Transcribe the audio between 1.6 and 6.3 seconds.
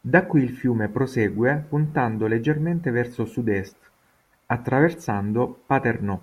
puntando leggermente verso sud-est, attraversando Paternò.